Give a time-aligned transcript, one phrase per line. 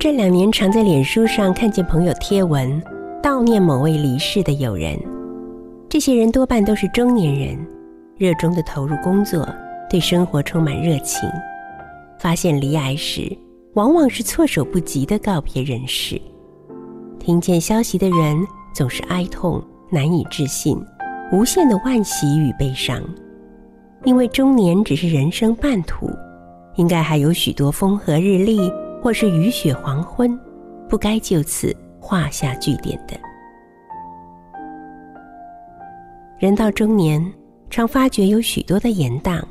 [0.00, 2.80] 这两年常在脸书上看见朋友贴文
[3.20, 4.96] 悼念某位离世的友人，
[5.88, 7.58] 这些人多半都是中年人，
[8.16, 9.48] 热衷的投入工作，
[9.90, 11.28] 对生活充满热情。
[12.16, 13.36] 发现离癌时，
[13.74, 16.20] 往往是措手不及的告别人世。
[17.18, 18.38] 听见消息的人
[18.72, 20.80] 总是哀痛、难以置信，
[21.32, 23.02] 无限的惋惜与悲伤，
[24.04, 26.08] 因为中年只是人生半途，
[26.76, 28.72] 应该还有许多风和日丽。
[29.02, 30.38] 或是雨雪黄昏，
[30.88, 33.18] 不该就此画下句点的。
[36.38, 37.24] 人到中年，
[37.68, 39.42] 常发觉有许多的延宕，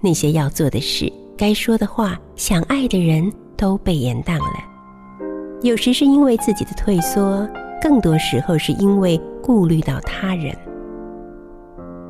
[0.00, 4.64] 那些要做的事、该说的话、想爱的人都被延宕了。
[5.62, 7.48] 有时是因为自己的退缩，
[7.80, 10.56] 更多时候是因为顾虑到他人。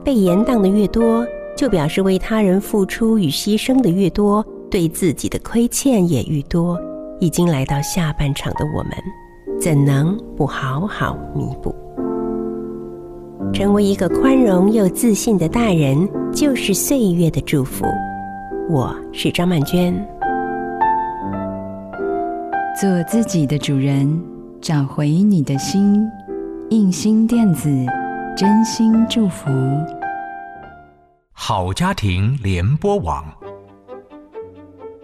[0.02, 4.44] 被延宕的越多，就表示为他人付出与牺牲的越多。
[4.70, 6.78] 对自己的亏欠也愈多，
[7.20, 8.92] 已经来到下半场的我们，
[9.60, 11.74] 怎能不好好弥补？
[13.52, 17.84] 成为一个宽容又自信的大人，就是岁月的祝福。
[18.68, 19.94] 我是张曼娟，
[22.78, 24.20] 做自己的主人，
[24.60, 26.04] 找回你的心。
[26.70, 27.70] 印心电子，
[28.36, 29.48] 真心祝福。
[31.32, 33.24] 好家庭联播网。